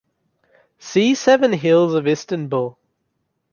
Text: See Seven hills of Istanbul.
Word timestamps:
See 0.79 1.13
Seven 1.13 1.53
hills 1.53 1.93
of 1.93 2.07
Istanbul. 2.07 2.75